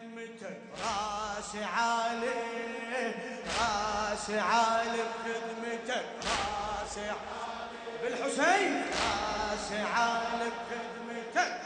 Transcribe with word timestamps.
بخدمتك 0.00 0.60
راسي 0.82 1.64
عالي 1.64 3.14
راسي 3.60 4.38
عالي 4.40 5.02
بخدمتك 5.24 6.04
راسي 6.24 7.00
عالي 7.00 7.76
بالحسين 8.02 8.82
راسي 8.82 9.82
عالي 9.82 10.50
بخدمتك 10.70 11.60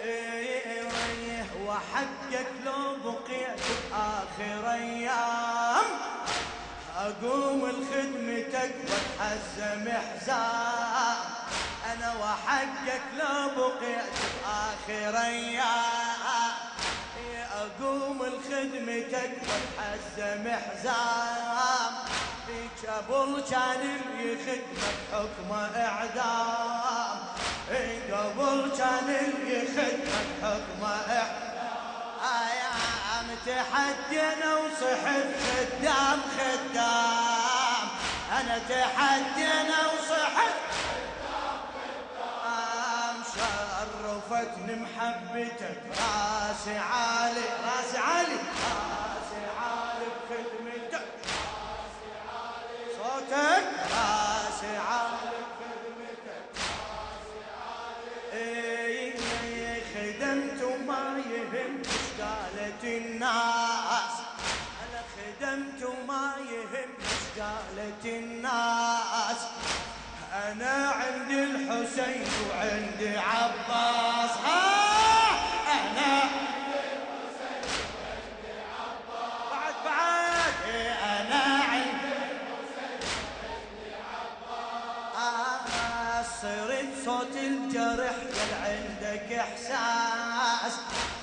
إيه 0.00 1.44
وحقك 1.66 2.46
لو 2.64 2.96
بقيت 3.04 3.60
بآخر 3.90 4.72
أيام 4.72 5.84
أقوم 6.96 7.66
لخدمتك 7.68 8.74
واتحزم 8.90 9.88
حزام 9.90 11.16
أنا 11.92 12.14
وحقك 12.20 13.02
لو 13.18 13.48
بقيت 13.56 14.12
بآخر 14.44 15.18
أيام 15.18 16.11
أقوم 17.92 18.22
لخدمتك 18.22 19.32
واتحزم 19.48 20.44
حزام. 20.48 21.94
فيك 22.46 22.90
قبل 22.90 23.42
كان 23.50 23.80
اللي 23.80 24.32
يخدمك 24.32 24.98
حكمه 25.12 25.76
إعدام. 25.76 27.18
قبل 28.12 28.72
كان 28.78 29.08
اللي 29.08 29.64
يخدمك 29.64 30.28
حكمه 30.42 30.96
آيام 32.22 33.28
تحدينا 33.46 34.50
وصحت 34.56 35.28
خدام 35.44 36.20
خدام. 36.38 37.86
أنا 38.40 38.58
تحدينا 38.58 39.78
وصحت 39.86 40.54
شرفتني 44.42 44.74
محبتك. 44.76 45.78
راسي 45.88 46.78
عالي 46.78 47.46
راسي 47.64 47.98
عالي. 47.98 48.38
راسي 48.72 49.42
عالي 49.58 50.06
بخدمتك. 50.30 51.06
راسي 51.70 52.10
عالي 52.32 52.80
صوتك. 52.96 53.64
راسي 53.94 54.76
عالي 54.76 55.38
بخدمتك. 55.58 56.46
راسي 56.90 57.40
عالي 57.62 58.52
خدمت 59.94 60.62
وما 60.62 61.04
يهم 61.30 61.82
قالت 62.20 62.84
الناس. 62.84 64.14
أنا 64.82 65.02
خدمت 65.16 65.82
وما 65.82 66.34
يهم 66.50 66.90
قالت 67.38 68.04
الناس. 68.04 69.40
أنا 70.32 71.01
الحسين 71.72 72.24
وعندي 72.50 73.18
عباس. 73.18 74.30
ها 74.44 74.62
أنا 75.72 76.22
بعد 79.50 79.74
بعد. 79.84 80.54
إيه 80.74 80.92
أنا 80.92 81.42
آه، 85.16 86.22
صرت 86.42 86.88
صوت 87.04 87.36
الجرح 87.36 88.16
قال 88.34 88.52
عندك 88.64 89.32
إحساس. 89.32 90.74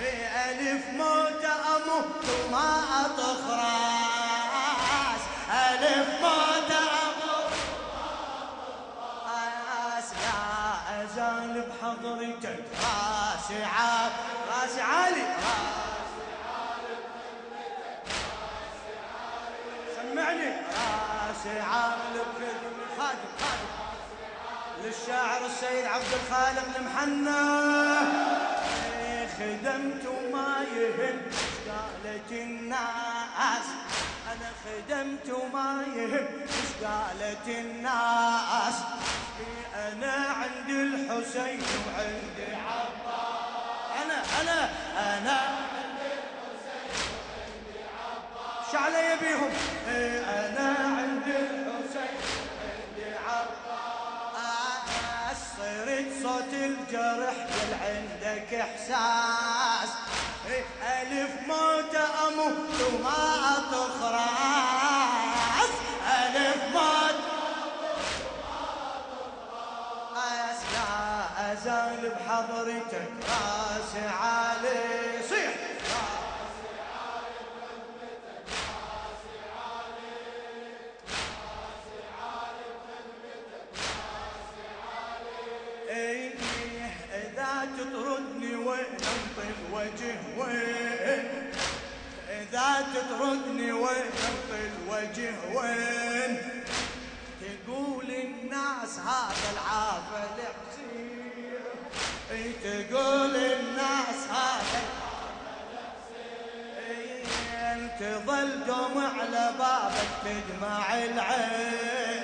إيه 0.00 0.26
ألف 0.50 0.84
موت 0.88 1.44
أموت 1.44 2.24
وما 2.24 2.70
اطخ 3.00 3.50
راس 3.50 5.22
ألف 5.50 6.08
موت 6.22 6.51
راسي 13.52 13.64
عالي 13.64 14.12
راسي 14.48 14.80
عالي. 14.80 15.24
سمعني. 19.96 20.50
راسي 21.28 21.60
عالي 21.60 22.20
بخدمة 22.38 22.86
خادم 22.98 23.32
خادم. 23.40 23.70
للشاعر 24.82 25.46
السيد 25.46 25.84
عبد 25.84 26.12
الخالق 26.12 26.76
المحنى 26.76 27.42
خدمت 29.38 30.04
وما 30.06 30.52
يهم 30.76 31.18
قالت 31.68 32.30
الناس. 32.32 33.66
أنا 34.32 34.50
خدمت 34.64 35.26
وما 35.30 35.70
يهم 35.96 36.26
قالت 36.82 37.48
الناس. 37.48 38.76
أنا 39.74 40.14
عندي 40.40 40.82
الحسين 40.82 41.60
وعندي 41.86 42.46
أنا 42.52 42.81
شو 48.72 48.78
علي 48.78 49.16
بيهم؟ 49.20 49.52
أنا 49.88 50.68
عندي 50.98 51.36
الحسين 51.36 52.16
عندي 52.62 53.08
عباس. 53.26 54.70
صرت 55.58 56.08
صوت 56.22 56.52
الجرح 56.52 57.36
قال 57.36 57.72
عندك 57.82 58.50
إحساس. 58.54 59.90
ألف 60.82 61.32
موت 61.46 61.94
أموت 61.94 62.80
وما 62.80 63.22
اطخ 63.56 63.96
راس 64.02 65.72
ألف 66.18 66.62
موت 66.74 67.18
راس 70.16 70.60
لا 70.72 70.88
ازال 71.52 72.02
بحضرتك 72.10 73.12
راسي 73.28 74.04
الناس 98.92 99.06
هذا 99.06 99.48
العافل 99.52 100.28
حسين 100.68 102.52
تقول 102.62 103.36
الناس 103.36 104.20
هذا 104.30 104.82
إيه 106.90 107.90
تظل 108.00 108.50
دمع 108.66 109.08
على 109.20 109.52
بابك 109.58 110.10
تدمع 110.24 110.94
العين. 110.94 112.22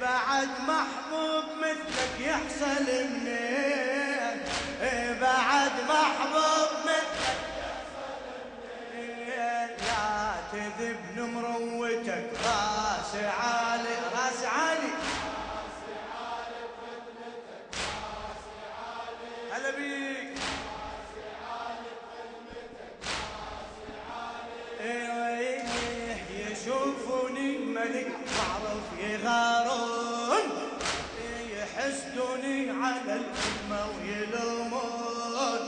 بعد 0.00 0.48
محبوب 0.68 1.44
مثلك 1.58 2.20
يحصل 2.20 2.86
منين 2.92 4.40
بعد 5.20 5.72
محبوب 5.88 6.51
يشوفوني 27.82 28.04
ملك 28.04 28.06
معروف 28.38 28.86
يغارون. 29.00 30.44
يحسدوني 31.50 32.70
على 32.70 33.20
الخدمة 33.20 33.80
ويلومون. 33.98 35.60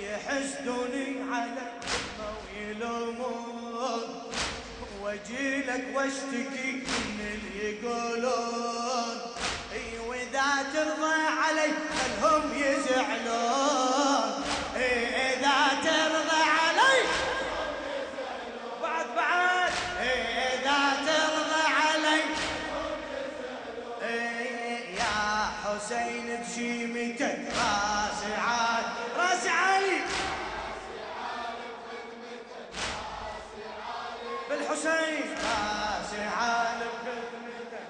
يحسدوني 0.00 1.06
على 1.32 1.50
الخدمة 1.52 2.28
ويلومون. 2.44 4.04
واجيلك 5.02 5.84
وأشتكي 5.94 6.72
من 6.72 7.28
اللي 7.34 7.54
يقولون. 7.68 9.16
اي 9.72 9.98
وإذا 10.08 10.48
ترضى 10.74 11.14
علي 11.42 11.72
خلهم 11.98 12.44
يزعلون. 12.54 14.26
إي 14.76 14.92
اذا 15.08 15.33
بالحسين 34.74 35.30
راسي 35.30 36.22
عالي 36.22 36.84
بخدمتك 37.06 37.86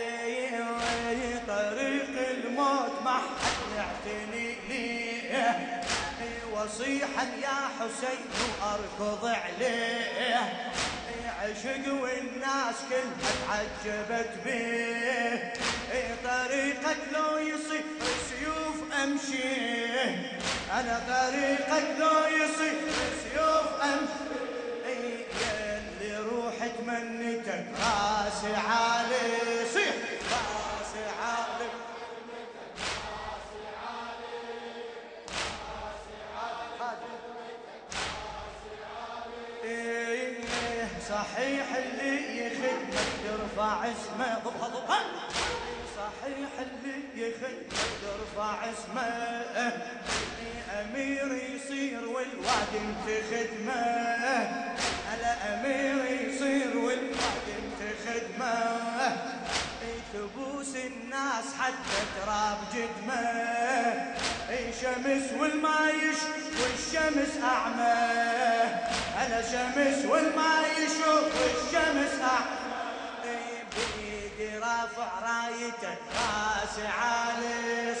إيه 0.00 1.42
طريق 1.48 2.28
الموت 2.30 3.02
ما 3.04 3.12
حد 3.14 3.76
يعتني 3.76 4.54
ليه؟ 4.68 5.80
واصيحا 6.52 7.22
يا 7.42 7.68
حسين 7.80 8.26
وأركض 8.60 9.26
عليه. 9.26 10.70
عشق 11.40 11.92
والناس 11.92 12.74
كلها 12.90 13.32
تعجبت 13.84 14.30
به 14.44 15.52
طريقك 16.24 16.96
لو 17.12 17.38
يصير 17.38 17.84
سيوف 18.28 18.92
امشي 19.04 20.00
أنا 20.72 21.00
طريقك 21.08 21.86
لو 21.98 22.24
يصير 22.24 22.74
سيوف 23.22 23.82
امشي 23.82 24.29
تمنيتك 26.90 27.64
راسي 27.80 28.54
عالي 28.54 29.66
صيح. 29.74 29.94
راسي 30.32 31.04
عالي 31.22 31.70
صحيح 41.08 41.66
اللي 41.76 42.46
يخدمك 42.46 43.08
يرفع 43.24 43.84
اسمه. 43.84 44.38
ضبها 44.44 44.68
ضبها 44.68 45.00
صحيح 45.96 46.50
اللي 46.60 46.96
يخدمك 47.16 47.72
يرفع 48.02 48.70
اسمه. 48.70 49.08
أمير 50.80 51.34
يصير 51.34 52.08
والواد 52.08 52.72
انت 52.74 53.06
خدمه. 53.30 54.19
حتى 61.70 62.00
تراب 62.16 62.58
جدمه. 62.74 64.20
شمس 64.80 65.26
والما 65.40 65.90
يشوف 65.90 66.44
والشمس 66.60 67.32
أعمى. 67.44 67.98
أنا 69.22 69.42
شمس 69.42 70.04
والما 70.04 70.52
يشوف 70.78 71.28
والشمس 71.40 72.14
أعمى. 72.22 72.60
بيدي 73.72 74.58
رافع 74.58 75.10
رايته 75.22 75.96
راسي 76.16 76.86
عالي 76.86 77.94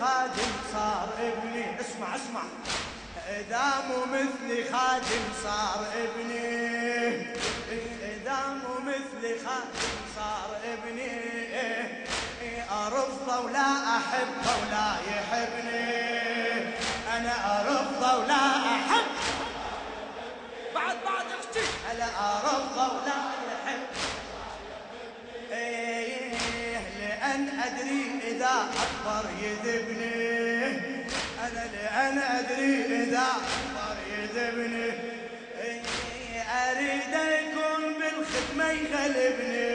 خادم 0.00 0.52
صار 0.72 1.08
ابني. 1.20 1.80
اسمع 1.80 2.16
اسمع. 2.16 2.42
إذا 3.28 3.66
مو 3.88 4.04
مثلي 4.04 4.64
خادم 4.72 5.24
صار 5.42 5.86
ابني. 5.96 6.46
إذا 8.16 8.38
مو 8.62 8.74
مثلي 8.80 9.32
خادم 9.44 9.96
صار 10.16 10.50
ابني. 10.72 11.38
ارفضه 12.86 13.40
ولا 13.40 13.96
احبه 13.96 14.50
ولا 14.60 14.88
يحبني. 15.08 15.88
أنا 17.16 17.34
ارفضه 17.60 18.18
ولا 18.18 18.42
أحب. 18.56 19.06
بعد 20.74 20.96
بعد 21.04 21.26
أختي. 21.38 21.64
أنا 21.92 22.04
ارفضه 22.04 22.86
ولا 22.92 23.08
يحب 23.08 23.47
لأن 27.28 27.48
أدري 27.60 28.02
إذا 28.28 28.68
أكبر 28.84 29.24
يذبني. 29.42 30.64
أنا 31.44 31.64
لأن 31.72 32.18
أدري 32.18 33.02
إذا 33.02 33.26
أكبر 33.36 33.96
يذبني. 34.18 34.92
أريد 36.70 37.12
يكون 37.12 37.82
بالخدمة 37.98 38.68
يغلبني. 38.70 39.68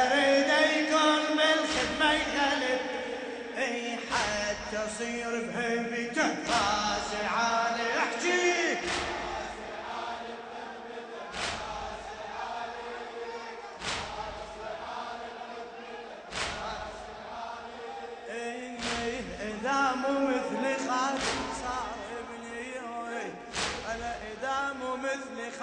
أريد 0.00 0.50
يكون 0.76 1.22
بالخدمة 1.36 2.12
يغلبني. 2.12 3.98
حتى 4.10 4.76
أصير 4.76 5.30
بهيبته 5.30 6.28
راسي 6.48 7.26
عالي 7.36 7.88
أحكي 7.98 8.78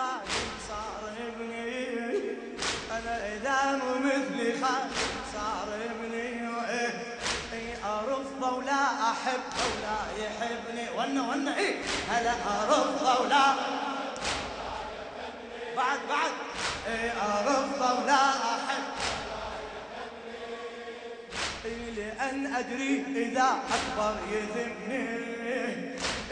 خادم 0.02 0.50
صار 0.68 1.04
ابني 1.28 1.78
أنا 2.92 3.16
إذا 3.34 3.58
مو 3.78 3.92
مثل 4.00 4.38
خادم 4.62 5.14
صار 5.34 5.68
ابني. 5.90 6.42
أرفضه 7.86 8.50
ولا 8.58 8.84
أحبه 9.12 9.62
ولا 9.72 9.98
يحبني. 10.24 10.86
ونا 10.98 11.22
ونا 11.30 11.58
إيه 11.58 11.76
هلا 12.10 12.32
أرفضه 12.32 13.22
ولا 13.22 13.46
بعد 15.78 16.00
بعد. 16.10 16.32
إيه 16.88 17.12
أرفضه 17.12 17.90
ولا 18.04 18.24
أحبه 18.30 19.02
لأن 21.98 22.56
أدري 22.56 23.06
إذا 23.16 23.50
أكبر 23.76 24.14
يذبني 24.32 25.06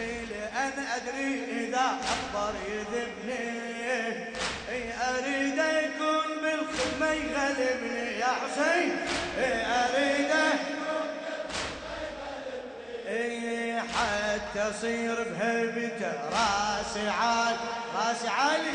لأن 0.06 0.86
أدري 0.96 1.44
إذا 1.68 1.98
أكبر 2.14 2.54
يذبني 2.68 3.60
أريد 5.10 5.58
يكون 5.58 6.28
بالخدمة 6.44 7.12
يغلبني 7.12 8.20
يا 8.20 8.26
حسين. 8.26 8.98
أريد 9.38 10.32
حتى 13.80 14.62
أصير 14.70 15.16
بهيبته 15.24 16.12
راسي 16.30 17.10
عالي 17.10 17.58
راسي 17.96 18.28
عالي 18.28 18.72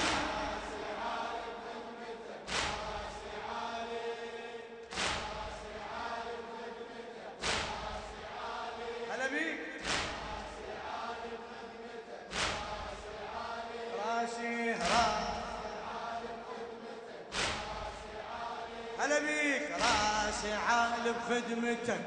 هلا 19.04 19.18
بيك. 19.18 19.62
راسي 19.72 20.52
عالي 20.68 21.12
بخدمتك. 21.12 22.00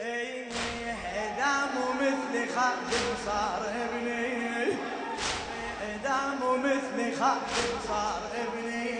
اذا 0.00 1.52
مو 1.74 1.92
مثلي 1.92 2.46
خادم 2.54 3.06
صار 3.26 3.62
ابني. 3.68 4.30
مو 6.40 6.56
مثلي 6.56 7.16
خادم 7.20 7.70
صار 7.88 8.22
ابني. 8.34 8.90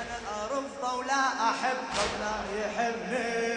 أنا 0.00 0.16
ارفضه 0.42 0.94
ولا 0.94 1.22
احبه 1.50 1.98
ولا 2.14 2.34
يحبني. 2.60 3.47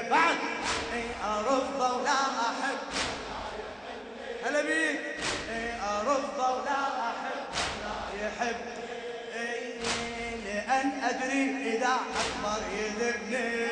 لأن 11.02 11.10
أدري 11.10 11.76
إذا 11.76 11.96
أكبر 12.22 12.62
يذبني 12.78 13.66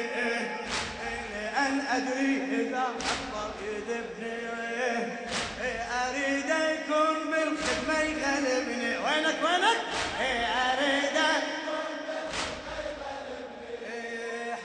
لأن 1.33 1.79
أدري 1.91 2.43
إذا 2.51 2.83
أكبر 2.83 3.49
يذبني 3.65 4.39
أريد 6.09 6.49
يكون 6.49 7.31
بالخدمة 7.31 7.99
يغلبني. 7.99 8.97
وينك 8.97 9.37
وينك؟ 9.43 9.79
أريد 10.19 11.17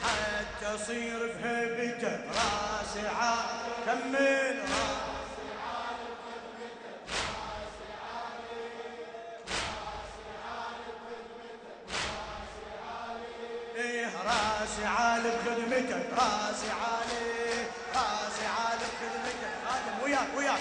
حتى 0.03 0.75
أصير 0.75 1.19
بهيبته 1.43 2.19
راسي 2.29 3.09
عال 3.09 3.73
كمل 3.87 4.59
راسي 4.59 4.94
راسي 14.75 14.87
عالي 14.87 15.31
بخدمتك 15.31 16.07
راسي 16.19 16.71
عالي 16.71 17.67
راسي 17.95 18.47
عالي 18.47 18.87
بخدمتك 18.95 19.53
خادم 19.67 20.05
وياك 20.05 20.29
وياك. 20.37 20.61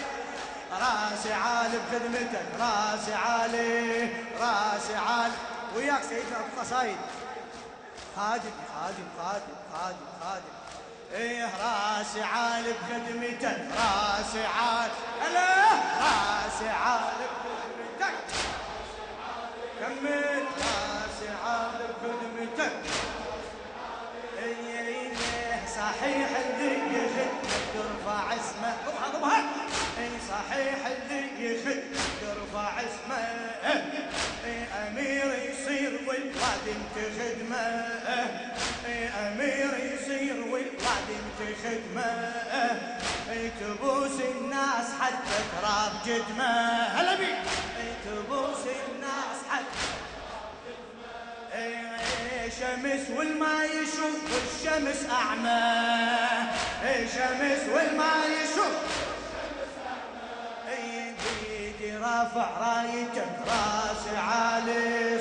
راسي 0.72 1.34
عالي 1.34 1.77
بخدمتك 1.77 2.46
راسي 2.60 3.13
عالي 3.13 4.10
راسي 4.39 4.96
عالي. 4.96 5.34
وياك 5.75 6.03
سيدنا 6.03 6.38
ابو 6.39 6.62
قصايد 6.62 6.98
خادم 8.15 8.51
خادم 8.74 9.08
خادم 9.20 9.55
خادم 9.74 10.05
خادم. 10.22 10.53
إيه 11.13 11.46
راسي 11.46 12.24
عال 12.24 12.63
بخدمتك 12.63 13.62
راسي 13.72 14.46
عال 14.46 14.91
هلا. 15.22 15.55
راسي 16.01 16.70
عال 16.70 17.13
بخدمتك 17.43 18.15
كمل. 19.79 20.43
صحيح 25.84 26.30
اللي 26.46 26.75
يخدمك 26.75 27.32
ترفع 27.74 28.34
اسمه. 28.34 28.74
اضربها 29.06 29.40
إي 30.00 30.10
صحيح 30.30 30.78
اللي 30.88 31.22
يخدمك 31.46 31.84
ترفع 32.22 32.80
اسمه. 32.80 33.18
إي 34.46 34.63
أمير 34.88 35.28
يصير 35.50 35.92
والواد 36.08 36.63
انت 36.68 36.96
خدمه 37.20 37.66
إي 38.88 39.08
أمير 39.08 39.72
يصير 39.94 40.38
والواد 40.42 41.08
انت 41.20 41.40
خدمه 41.63 42.32
إي 43.32 43.52
تبوس 43.60 44.18
الناس 44.36 44.88
حتى 45.02 45.38
تراب 45.62 45.92
جدمه. 46.06 46.84
هلا 46.88 47.16
بي. 47.16 47.25
إي 47.25 47.94
تبوس 48.06 48.63
الناس 48.88 49.38
حتى 49.50 49.84
شمس 52.60 53.18
والما 53.18 53.63
يشوف 53.66 54.18
والشمس 54.74 55.10
أعمى. 55.10 55.84
شمس 57.13 57.70
والما 57.74 58.13
يشوف 58.25 58.74
بيدي 61.50 61.98
رافع 61.98 62.50
رايتك 62.60 63.36
راسي 63.48 64.18
عالي 64.18 65.20